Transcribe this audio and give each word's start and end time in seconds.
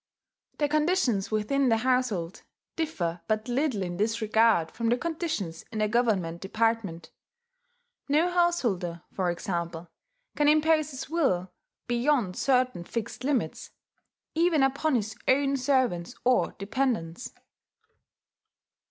The 0.57 0.67
conditions 0.67 1.29
within 1.29 1.69
the 1.69 1.77
household 1.77 2.41
differ 2.75 3.21
but 3.27 3.47
little 3.47 3.83
in 3.83 3.97
this 3.97 4.19
regard 4.19 4.71
from 4.71 4.89
the 4.89 4.97
conditions 4.97 5.63
in 5.71 5.79
a 5.79 5.87
government 5.87 6.41
department: 6.41 7.11
no 8.09 8.31
householder, 8.31 9.03
for 9.13 9.29
example, 9.29 9.91
can 10.35 10.47
impose 10.47 10.89
his 10.89 11.07
will, 11.07 11.51
beyond 11.87 12.35
certain 12.35 12.83
fixed 12.83 13.23
limits, 13.23 13.69
even 14.33 14.63
upon 14.63 14.95
his 14.95 15.15
own 15.27 15.55
servants 15.55 16.15
or 16.25 16.53
dependents. 16.57 17.31